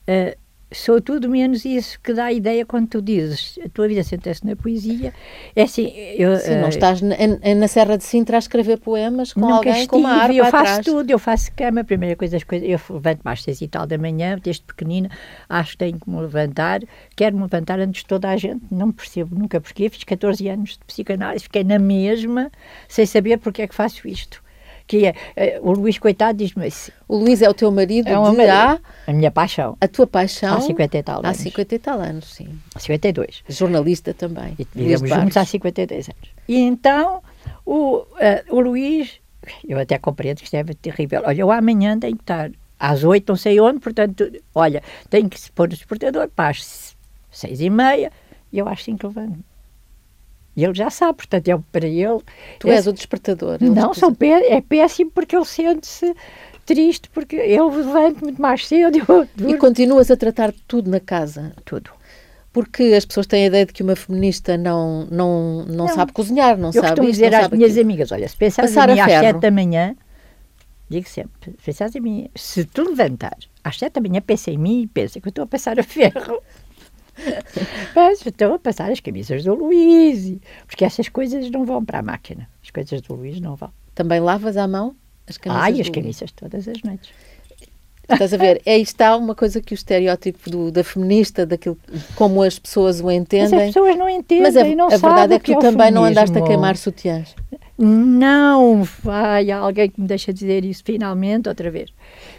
[0.08, 0.38] uh,
[0.74, 4.44] sou tudo menos isso que dá a ideia quando tu dizes a tua vida senta-se
[4.46, 5.12] na poesia.
[5.54, 7.14] É assim, eu, Sim, não uh, estás na,
[7.56, 10.56] na, Serra de Sintra a escrever poemas com alguém estive, com uma harpa Eu faço
[10.56, 10.86] atrás.
[10.86, 13.86] tudo, eu faço cama, a primeira coisa, as coisas, eu levanto mais seis e tal
[13.86, 15.10] da manhã, desde pequenina,
[15.48, 16.80] acho que tenho que me levantar,
[17.16, 20.70] quero me levantar antes de toda a gente, não percebo nunca porquê, fiz 14 anos
[20.70, 22.50] de psicanálise, fiquei na mesma,
[22.88, 24.42] sem saber porque é que faço isto
[24.86, 26.92] que é, é, o Luís, coitado, diz-me assim.
[27.08, 28.78] O Luís é o teu marido é de há...
[29.06, 29.76] A minha paixão.
[29.80, 30.56] A tua paixão?
[30.56, 31.30] Há 50 e tal anos.
[31.30, 32.48] Há 50 e tal anos, sim.
[32.78, 33.44] 52.
[33.48, 34.54] Jornalista também.
[34.58, 36.30] E vivemos juntos há 52 anos.
[36.48, 37.22] E então,
[37.64, 38.06] o, uh,
[38.50, 39.20] o Luís,
[39.66, 41.22] eu até compreendo que isto é terrível.
[41.24, 45.38] Olha, eu amanhã tenho que estar às 8, não sei onde, portanto, olha, tenho que
[45.52, 46.96] pôr o despertador para as
[47.30, 48.10] 6 e meia,
[48.52, 49.51] e eu às 5 levanto
[50.56, 52.20] e ele já sabe, portanto, é para ele.
[52.58, 53.58] Tu és o despertador.
[53.60, 56.14] Não, são pé, é péssimo porque ele sente-se
[56.66, 58.98] triste, porque eu levanto muito mais cedo.
[59.48, 61.52] E continuas a tratar tudo na casa?
[61.64, 61.90] Tudo.
[62.52, 65.88] Porque as pessoas têm a ideia de que uma feminista não, não, não, não.
[65.88, 66.86] sabe cozinhar, não eu sabe.
[66.86, 67.86] Eu costumo dizer às minhas aquilo.
[67.86, 69.96] amigas: olha, se pensares em mim às sete da manhã,
[70.86, 74.58] digo sempre: se pensares em mim, se tu levantares às sete da manhã, pensa em
[74.58, 76.42] mim e pensa que eu estou a passar a ferro.
[77.94, 82.02] Mas estão a passar as camisas do Luís, porque essas coisas não vão para a
[82.02, 82.48] máquina.
[82.62, 83.70] As coisas do Luís não vão.
[83.94, 84.96] Também lavas à mão
[85.28, 85.64] as camisas?
[85.64, 87.10] Ai, as camisas todas as noites.
[88.08, 88.60] Estás a ver?
[88.66, 91.78] Aí está uma coisa que o estereótipo do, da feminista, daquilo
[92.16, 93.50] como as pessoas o entendem.
[93.50, 95.70] Mas as pessoas não entendem, Mas a, não a verdade é que, que tu é
[95.70, 97.34] também não andaste a queimar sutiãs.
[97.78, 101.90] Não, vai, há alguém que me deixa dizer isso finalmente outra vez.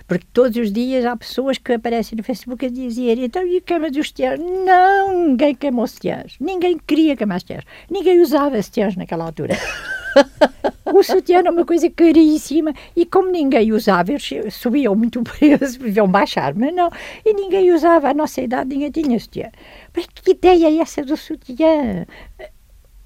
[0.08, 3.90] Porque todos os dias há pessoas que aparecem no Facebook a dizer então e queima
[3.90, 4.40] dos sutiãs?
[4.40, 6.36] Não, ninguém queimou sutiãs.
[6.40, 7.64] Ninguém queria queimar sutiãs.
[7.90, 9.56] Ninguém usava sutiãs naquela altura.
[10.94, 15.80] o sutiã era uma coisa caríssima e como ninguém usava, eles subiam muito o preço,
[15.80, 16.90] deviam baixar, mas não.
[17.26, 19.50] E ninguém usava, a nossa idade ninguém tinha sutiã.
[19.96, 22.06] Mas que ideia é essa do sutiã?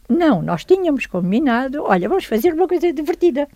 [0.10, 3.48] Não, nós tínhamos combinado, olha, vamos fazer uma coisa divertida.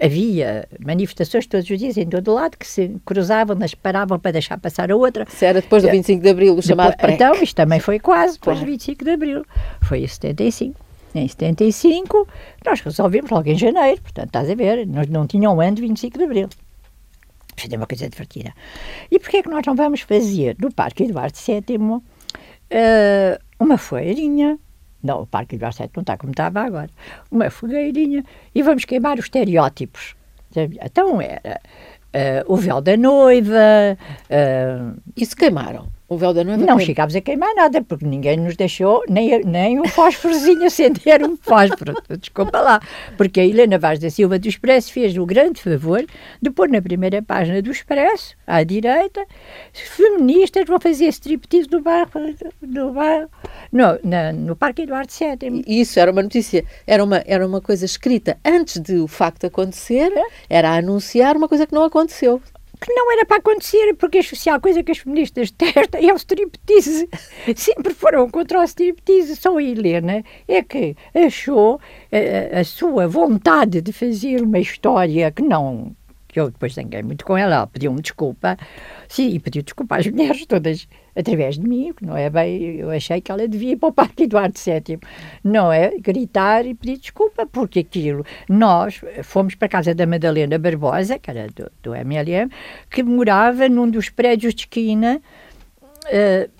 [0.00, 4.32] Havia manifestações todos os dias em todo o lado que se cruzavam, nas paravam para
[4.32, 5.26] deixar passar a outra.
[5.28, 8.34] Se era depois do 25 de Abril, o chamado depois, Então, isto também foi quase
[8.34, 8.66] depois claro.
[8.66, 9.44] do 25 de Abril.
[9.82, 10.84] Foi em 75.
[11.14, 12.26] Em 75,
[12.66, 15.82] nós resolvemos logo em janeiro, portanto, estás a ver, nós não tínhamos um ano de
[15.82, 16.48] 25 de Abril.
[17.56, 18.52] Isto é uma coisa divertida.
[19.08, 22.02] E porquê é que nós não vamos fazer no Parque Eduardo VII uh,
[22.68, 24.58] eh, uma foeirinha
[25.04, 26.90] não, o Parque do Arceto não está como estava agora.
[27.30, 30.16] Uma fogueirinha e vamos queimar os estereótipos.
[30.56, 31.60] Então era
[32.14, 33.98] uh, o véu da noiva.
[34.30, 35.88] Uh, Isso queimaram?
[36.14, 36.64] O véu da noiva?
[36.64, 41.36] Não chegámos a queimar nada, porque ninguém nos deixou nem, nem um fósforozinho acender um
[41.36, 41.94] fósforo.
[42.20, 42.80] Desculpa lá.
[43.16, 46.06] Porque a Helena Vaz da Silva do Expresso fez o grande favor
[46.40, 49.26] de pôr na primeira página do Expresso, à direita,
[49.72, 52.10] feministas vão fazer striptease no bairro,
[52.62, 53.28] no, bairro,
[53.72, 55.64] no, na, no Parque Eduardo VII.
[55.66, 60.12] Isso era uma notícia, era uma, era uma coisa escrita antes de o facto acontecer,
[60.12, 60.24] é?
[60.48, 62.40] era anunciar uma coisa que não aconteceu
[62.80, 67.08] que não era para acontecer, porque a coisa que as feministas testam é o striptease.
[67.56, 69.36] Sempre foram contra o striptease.
[69.36, 75.30] Só a Helena é que achou a, eh, a sua vontade de fazer uma história
[75.30, 75.94] que não
[76.34, 78.56] que eu depois zanguei muito com ela, ela pediu-me desculpa,
[79.06, 82.90] sim, e pediu desculpa às mulheres todas através de mim, que não é bem, eu
[82.90, 84.98] achei que ela devia ir para o Parque Eduardo VII,
[85.44, 85.96] não é?
[85.96, 91.30] Gritar e pedir desculpa, porque aquilo, nós fomos para a casa da Madalena Barbosa, que
[91.30, 92.50] era do, do MLM,
[92.90, 95.22] que morava num dos prédios de esquina,
[96.06, 96.50] uh,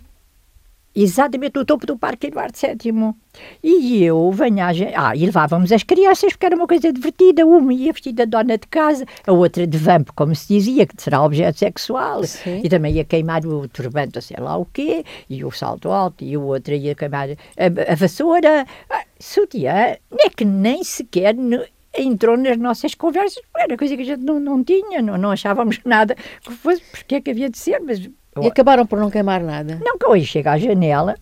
[0.94, 3.14] exatamente no topo do Parque Eduardo VII.
[3.62, 4.70] E eu venho à...
[4.96, 7.44] Ah, e levávamos as crianças, porque era uma coisa divertida.
[7.44, 10.94] Uma ia vestida de dona de casa, a outra de vamp, como se dizia, que
[11.02, 12.22] será objeto sexual.
[12.24, 12.61] Sim.
[12.62, 16.37] E também ia queimar o turbante, sei lá o quê, e o salto alto, e
[16.37, 18.66] o outro ia queimar a, a vassoura.
[18.88, 21.35] Ah, sutiã, é que nem sequer...
[21.35, 21.64] No,
[21.96, 25.78] entrou nas nossas conversas, era coisa que a gente não, não tinha, não, não achávamos
[25.85, 28.11] nada que fosse, porque é que havia de ser, mas
[28.42, 29.81] e acabaram por não queimar nada?
[29.85, 31.16] Não, que hoje chega à janela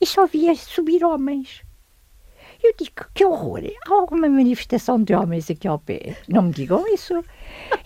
[0.00, 1.62] e só via subir homens.
[2.62, 6.16] Eu digo, que horror, há alguma manifestação de homens aqui ao pé?
[6.28, 7.14] Não me digam isso.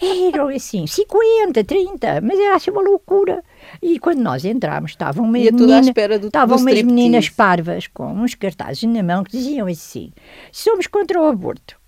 [0.01, 3.45] Eram assim, 50, 30, mas era assim uma loucura.
[3.83, 5.89] E quando nós entramos, estavam umas, meninas,
[6.25, 10.11] estavam umas meninas parvas com uns cartazes na mão que diziam assim:
[10.51, 11.79] somos contra o aborto.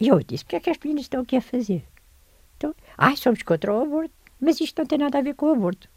[0.00, 1.84] E eu disse: o que é que as meninas estão aqui a fazer?
[2.56, 4.15] Então, ah, somos contra o aborto.
[4.40, 5.88] Mas isto não tem nada a ver com o aborto.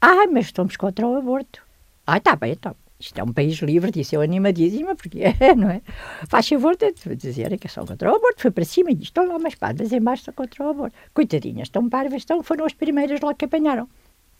[0.00, 1.62] Ah, mas estamos contra o aborto.
[2.06, 2.74] Ah, está bem, então.
[2.98, 5.82] Isto é um país livre, disse eu animadíssima, porque é, não é?
[6.28, 8.40] Faz favor de dizer que são contra o aborto.
[8.40, 10.96] Foi para cima e disse, estão lá umas parvas embaixo são contra o aborto.
[11.12, 13.88] Coitadinhas, estão parvas, estão, foram as primeiras lá que apanharam.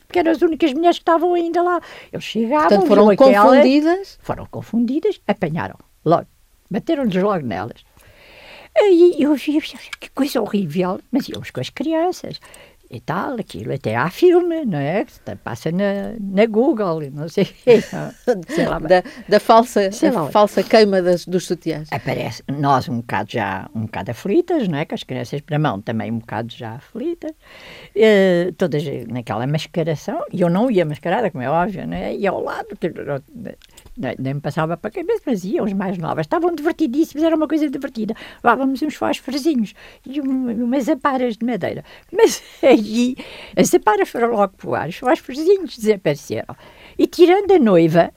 [0.07, 1.81] Porque eram as únicas mulheres que estavam ainda lá.
[2.11, 4.17] Eles chegavam, Portanto, foram confundidas?
[4.21, 6.27] Foram confundidas, apanharam logo.
[6.71, 7.85] Bateram-lhes logo nelas.
[8.79, 9.59] E eu vi,
[9.99, 12.39] que coisa horrível, mas íamos com as crianças
[12.89, 15.05] e tal, aquilo até há filme, não é?
[15.43, 17.45] Passa na, na Google, não sei
[18.47, 19.89] sei lá, da, da falsa,
[20.31, 21.89] falsa queima das, dos sutiãs.
[21.91, 24.85] Aparece, nós um bocado já, um bocado aflitas, não é?
[24.85, 30.41] Com as crianças para mão também um bocado já aflitas, uh, todas naquela mascaração, e
[30.41, 32.15] eu não ia mascarada, como é óbvio, não é?
[32.15, 32.69] E ao lado,
[33.97, 37.47] nem me passava para a cabeça, mas iam os mais novas, estavam divertidíssimos, era uma
[37.47, 38.15] coisa divertida.
[38.43, 39.73] Levávamos uns fósforozinhos
[40.05, 41.83] e umas aparas de madeira.
[42.11, 43.15] Mas aí
[43.55, 46.55] as aparas foram logo para o ar, os fósforozinhos desapareceram.
[46.97, 48.11] E tirando a noiva,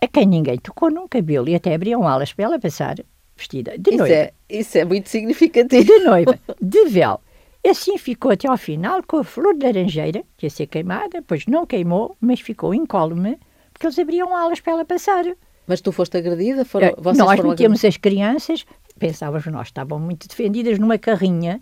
[0.00, 2.96] a quem ninguém tocou num cabelo e até abriam alas para ela passar
[3.36, 4.14] vestida de isso noiva.
[4.14, 5.84] É, isso é muito significativo.
[5.84, 7.20] De noiva, de véu.
[7.66, 11.46] Assim ficou até ao final com a flor de laranjeira, que ia ser queimada, pois
[11.46, 13.38] não queimou, mas ficou incólume
[13.78, 15.24] porque eles abriam alas para ela passar.
[15.66, 16.64] Mas tu foste agredida?
[16.64, 18.66] Foram, é, nós metemos as crianças,
[18.98, 21.60] pensávamos nós, estavam muito defendidas numa carrinha,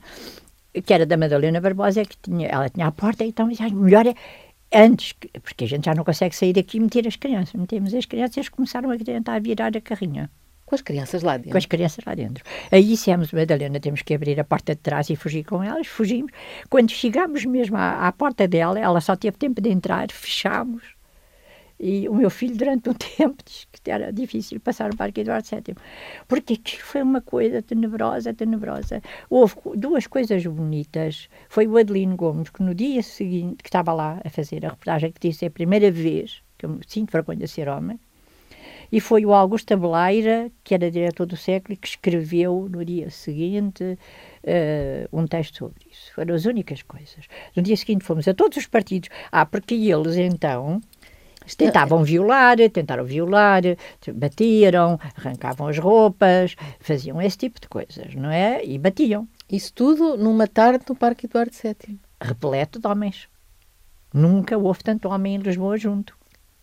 [0.85, 4.15] que era da Madalena Barbosa, que tinha, ela tinha a porta, então melhor é
[4.73, 7.55] antes, porque a gente já não consegue sair daqui e meter as crianças.
[7.55, 10.31] Metemos as crianças e eles começaram a tentar virar a carrinha.
[10.65, 11.53] Com as crianças lá dentro?
[11.53, 12.43] Com as crianças lá dentro.
[12.73, 15.87] Aí dissemos, Madalena, temos que abrir a porta de trás e fugir com elas.
[15.87, 16.33] Fugimos.
[16.69, 20.96] Quando chegámos mesmo à, à porta dela, ela só teve tempo de entrar, fechámos
[21.79, 25.47] e o meu filho, durante um tempo, disse que era difícil passar o Parque Eduardo
[25.49, 25.77] VII.
[26.27, 29.03] Porque aquilo foi uma coisa tenebrosa, tenebrosa.
[29.29, 31.29] Houve duas coisas bonitas.
[31.49, 35.13] Foi o Adelino Gomes, que no dia seguinte, que estava lá a fazer a reportagem,
[35.13, 38.01] que disse é a primeira vez que eu me sinto vergonha de ser homem.
[38.91, 43.83] E foi o Augusto Abeleira, que era diretor do século, que escreveu no dia seguinte
[43.83, 46.15] uh, um texto sobre isso.
[46.15, 47.27] Foram as únicas coisas.
[47.55, 49.09] No dia seguinte fomos a todos os partidos.
[49.33, 50.81] Ah, porque eles então
[51.55, 53.63] Tentavam violar, tentaram violar,
[54.15, 58.65] batiram, arrancavam as roupas, faziam esse tipo de coisas, não é?
[58.65, 59.29] E batiam.
[59.51, 61.99] Isso tudo numa tarde no Parque Eduardo VII.
[62.21, 63.29] Repleto de homens.
[64.13, 66.17] Nunca houve tanto homem em Lisboa junto.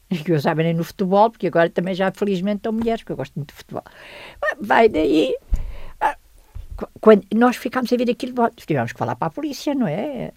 [0.10, 3.18] Que eu saiba nem no futebol, porque agora também já felizmente estão mulheres, porque eu
[3.18, 3.84] gosto muito de futebol.
[4.60, 5.34] Vai daí
[7.00, 10.32] quando nós ficámos a ver aquilo, tivemos que falar para a polícia, não é?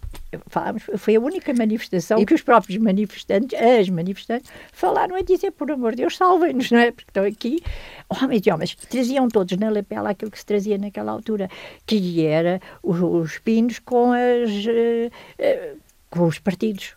[0.49, 5.53] Falámos, foi a única manifestação e que os próprios manifestantes, as manifestantes, falaram a dizer,
[5.53, 6.91] por amor de Deus, salvem-nos, não é?
[6.91, 7.63] Porque estão aqui,
[8.09, 11.49] homens e homens, traziam todos na lapela aquilo que se trazia naquela altura,
[11.87, 15.79] que era os, os pinos com, as, uh, uh,
[16.11, 16.97] com os partidos.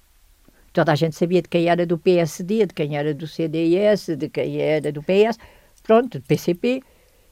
[0.73, 4.29] Toda a gente sabia de quem era do PSD, de quem era do CDS, de
[4.29, 5.37] quem era do PS,
[5.83, 6.81] pronto, do PCP.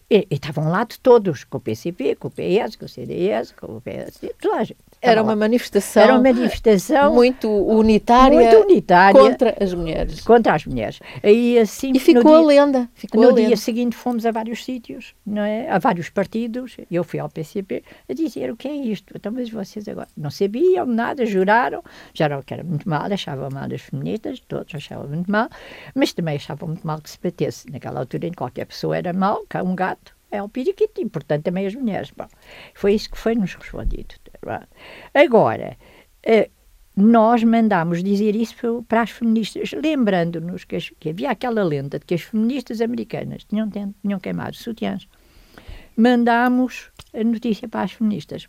[0.09, 3.77] E, estavam lá de todos, com o PCP, com o PS, com o CDS, com
[3.77, 4.77] o PSD, toda a gente.
[5.01, 10.21] Era uma manifestação, Era uma manifestação muito unitária, muito unitária contra as mulheres.
[10.21, 10.99] Contra as mulheres.
[11.21, 12.89] Aí, assim, e ficou a lenda.
[12.95, 13.57] Ficou no a dia lenda.
[13.57, 15.69] seguinte fomos a vários sítios, não é?
[15.69, 16.77] a vários partidos.
[16.89, 19.13] Eu fui ao PCP a dizer o que é isto.
[19.13, 23.67] Então, mas vocês agora não sabiam nada, juraram, juraram que era muito mal, achavam mal
[23.73, 25.49] as feministas, todos achavam muito mal,
[25.93, 27.69] mas também achavam muito mal que se batesse.
[27.69, 29.96] Naquela altura, em qualquer pessoa era mal, cá um gato
[30.31, 32.11] é o periquito, e portanto também as mulheres.
[32.15, 32.27] Bom,
[32.73, 34.15] foi isso que foi-nos respondido.
[35.13, 35.77] Agora,
[36.23, 36.49] eh,
[36.95, 42.15] nós mandámos dizer isso para as feministas, lembrando-nos que, que, havia aquela lenda de que
[42.15, 45.07] as feministas americanas tinham, tinham queimado sutiãs.
[45.95, 48.47] Mandámos a notícia para as feministas.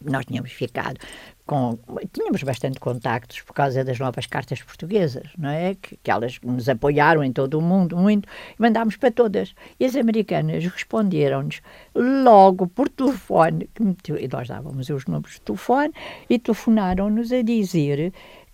[0.00, 1.00] Nós tínhamos ficado
[1.48, 1.78] com,
[2.12, 5.74] tínhamos bastante contactos por causa das novas cartas portuguesas, não é?
[5.74, 9.54] Que, que elas nos apoiaram em todo o mundo muito, e mandámos para todas.
[9.80, 11.62] E as americanas responderam-nos
[11.94, 13.68] logo por telefone,
[14.02, 15.94] que e nós dávamos os números de telefone,
[16.28, 18.12] e telefonaram-nos a dizer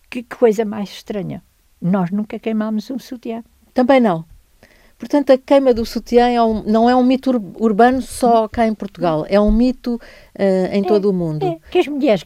[0.08, 1.42] que coisa mais estranha.
[1.82, 3.42] Nós nunca queimámos um sutiã.
[3.74, 4.24] Também não.
[4.98, 8.74] Portanto, a queima do sutiã é um, não é um mito urbano só cá em
[8.74, 11.44] Portugal, é um mito uh, em é, todo o mundo.
[11.44, 12.22] É, que as mulheres,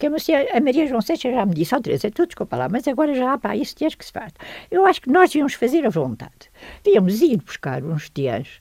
[0.53, 3.33] a Maria João Seixas já me disse, oh, Teresa, tu desculpa lá, mas agora já
[3.33, 4.33] há para isso sutiãs que se faz.
[4.71, 6.51] Eu acho que nós íamos fazer a vontade.
[6.87, 8.61] Íamos ir buscar uns sutiãs,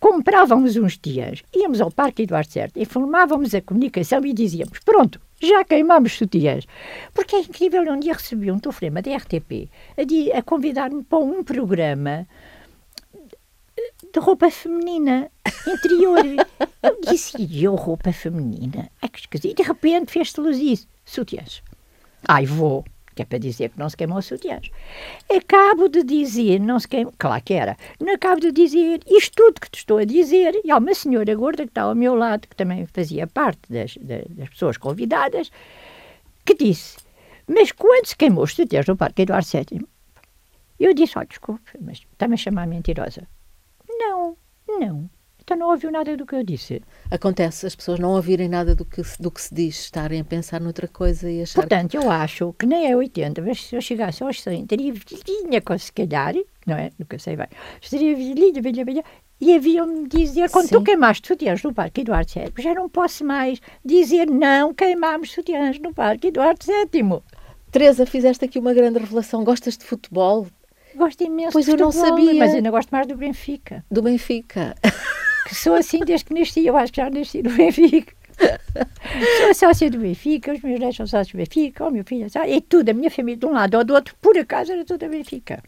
[0.00, 5.64] comprávamos uns sutiãs, íamos ao Parque Eduardo Certo, informávamos a comunicação e dizíamos, pronto, já
[5.64, 6.64] queimámos sutiãs.
[7.12, 11.42] Porque é incrível, um dia recebi um telefonema da RTP a, a convidar-me para um
[11.42, 12.26] programa
[14.12, 15.30] de roupa feminina,
[15.66, 16.24] interior.
[16.82, 18.90] eu disse, e eu roupa feminina?
[19.02, 19.56] Ai, que esquisito.
[19.56, 20.88] De repente fez-te luz isso.
[21.04, 21.62] Sutiãs.
[22.26, 22.84] Ai, vou.
[23.14, 24.70] Que é para dizer que não se queimou sutiãs.
[25.34, 27.76] Acabo de dizer, não se queimou, claro que era,
[28.14, 31.64] acabo de dizer isto tudo que te estou a dizer, e há uma senhora gorda
[31.64, 35.50] que está ao meu lado, que também fazia parte das, das, pessoas convidadas,
[36.44, 36.98] que disse,
[37.46, 39.84] mas quando se queimou os sutiãs no Parque Eduardo VII,
[40.78, 43.26] eu disse, oh, desculpe, mas está-me a chamar mentirosa.
[43.98, 45.10] Não, não.
[45.48, 46.82] Então não ouviu nada do que eu disse.
[47.10, 50.60] Acontece as pessoas não ouvirem nada do que, do que se diz, estarem a pensar
[50.60, 51.62] noutra coisa e achar.
[51.62, 51.96] Portanto, que...
[51.96, 55.90] eu acho que nem é 80, mas se eu chegasse aos 100, teria velhinha se
[55.90, 56.34] calhar,
[56.66, 56.90] não é?
[56.98, 57.46] Nunca sei bem.
[57.80, 59.04] Estaria velhinha, velhinha, velhinha.
[59.40, 60.74] E haviam-me dizer, quando Sim.
[60.74, 65.78] tu queimaste sutiãs no Parque Eduardo VII, já não posso mais dizer não queimámos sutiãs
[65.78, 67.22] no Parque Eduardo VII.
[67.70, 69.44] Teresa, fizeste aqui uma grande revelação.
[69.44, 70.46] Gostas de futebol?
[70.98, 72.34] Gosto imenso pois de futebol, eu não sabia.
[72.34, 73.84] mas ainda gosto mais do Benfica.
[73.90, 74.74] Do Benfica.
[75.46, 78.12] Que sou assim desde que nasci, eu acho que já nasci no Benfica.
[79.40, 82.56] sou sócia do Benfica, os meus netos são sócios do Benfica, o meu filho é
[82.56, 85.08] e tudo, a minha família de um lado ou do outro, por acaso era tudo
[85.08, 85.62] Benfica.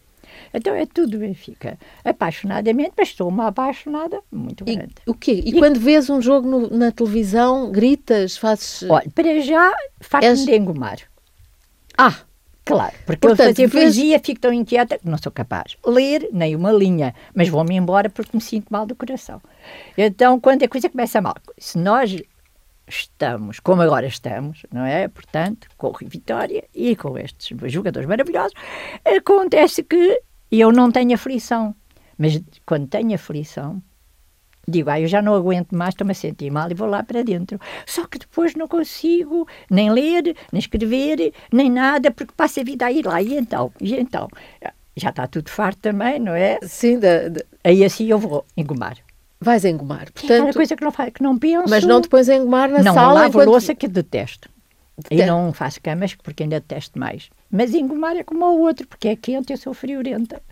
[0.53, 1.79] Então é tudo Benfica.
[2.05, 4.95] Apaixonadamente, mas sou uma apaixonada muito grande.
[5.07, 5.43] E, o quê?
[5.45, 8.83] E, e quando vês um jogo no, na televisão, gritas, fazes.
[8.89, 10.45] Olha, para já faz-me és...
[10.45, 10.99] de engomar.
[11.97, 12.17] Ah!
[12.71, 15.77] Claro, porque Portanto, eu fazer poesia fico tão inquieta que não sou capaz.
[15.85, 19.41] Ler nem uma linha, mas vou-me embora porque me sinto mal do coração.
[19.97, 22.17] Então, quando a coisa começa mal, se nós
[22.87, 25.09] estamos, como agora estamos, não é?
[25.09, 28.53] Portanto, com o Vitória e com estes jogadores maravilhosos,
[29.05, 31.75] acontece que eu não tenho aflição.
[32.19, 33.83] Mas quando tenho aflição,
[34.67, 37.23] digo, ah, eu já não aguento mais, estou-me a sentir mal e vou lá para
[37.23, 37.59] dentro.
[37.87, 42.87] Só que depois não consigo nem ler, nem escrever, nem nada, porque passa a vida
[42.87, 43.21] a ir lá.
[43.23, 43.73] E então?
[43.81, 44.29] E então?
[44.97, 46.59] Já está tudo farto também, não é?
[46.63, 46.99] Sim.
[46.99, 47.45] De, de...
[47.65, 48.99] Aí assim eu vou engomar.
[49.41, 50.03] Vais engomar.
[50.03, 51.71] É Portanto, é coisa que não, que não penso.
[51.71, 53.09] Mas não depois engomar na não, sala?
[53.09, 53.49] Não, lavo enquanto...
[53.49, 54.51] louça que detesto.
[55.11, 57.31] E não faço camas porque ainda detesto mais.
[57.51, 60.43] Mas engomar é como o outro, porque é quente e eu sou friorenta.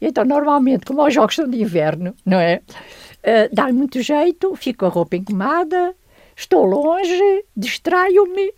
[0.00, 2.60] Então, normalmente, como os jogos são de inverno, não é?
[3.22, 5.94] Uh, dá muito jeito, fico a roupa engomada,
[6.36, 8.52] estou longe, distraio-me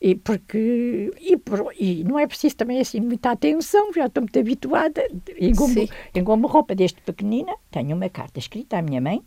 [0.00, 4.38] E porque e, por, e não é preciso também assim muita atenção, já estou muito
[4.38, 5.06] habituada.
[5.38, 9.22] Engomo, engomo roupa desde pequenina, tenho uma carta escrita à minha mãe,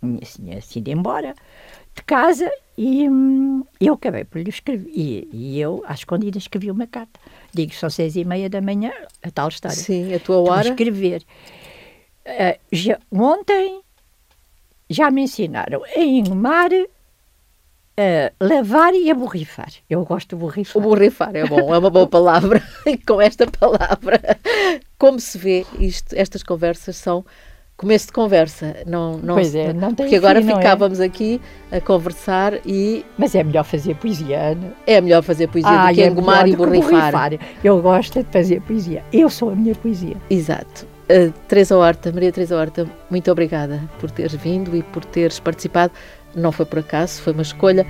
[0.00, 1.34] minha senhora assim de embora,
[1.94, 4.90] de casa, e hum, eu acabei por lhe escrever.
[4.90, 7.20] E, e, eu, às escondidas, escrevi uma carta.
[7.52, 9.76] Digo, são seis e meia da manhã, a tal história.
[9.76, 10.68] Sim, a tua hora.
[10.70, 11.22] escrever.
[12.26, 13.83] Uh, já, ontem
[14.88, 16.70] já me ensinaram a engomar
[17.96, 19.70] Uh, lavar e a borrifar.
[19.88, 20.82] Eu gosto de borrifar.
[20.82, 22.60] O borrifar é bom, é uma boa palavra.
[22.84, 24.20] E com esta palavra,
[24.98, 27.24] como se vê, isto, estas conversas são
[27.76, 28.76] começo de conversa.
[28.84, 30.56] Não, não pois é, não tem Porque agora fim, é?
[30.56, 31.04] ficávamos é?
[31.04, 33.04] aqui a conversar e.
[33.16, 34.72] Mas é melhor fazer poesia, Ana.
[34.86, 37.12] É melhor fazer poesia ah, do que é engomar e borrifar.
[37.12, 37.32] borrifar.
[37.62, 39.04] Eu gosto de fazer poesia.
[39.12, 40.16] Eu sou a minha poesia.
[40.28, 40.93] Exato.
[41.04, 45.92] Uh, Teresa Horta, Maria Teresa Horta, muito obrigada por teres vindo e por teres participado.
[46.34, 47.86] Não foi por acaso, foi uma escolha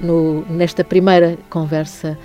[0.00, 2.16] no, nesta primeira conversa,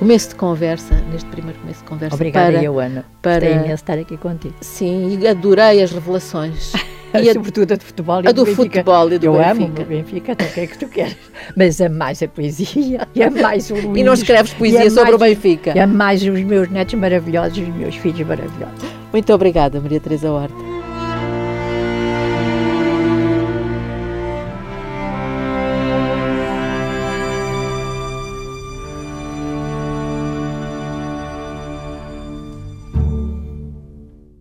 [0.00, 2.14] começo de conversa, neste primeiro começo de conversa.
[2.14, 3.04] Obrigada, para, eu, Ana.
[3.20, 4.54] Para, Gostei imenso estar aqui contigo.
[4.62, 6.72] Sim, e adorei as revelações.
[7.12, 9.50] E a, Sobretudo a de futebol e a do, do futebol e do Eu Benfica.
[9.50, 11.16] amo o Benfica, então o que é que tu queres?
[11.56, 13.96] Mas é mais a poesia, e é mais o Luís.
[13.96, 15.72] E não escreves poesia sobre o Benfica.
[15.74, 18.88] E é mais os meus netos maravilhosos e os meus filhos maravilhosos.
[19.12, 20.54] Muito obrigada, Maria Teresa Horta.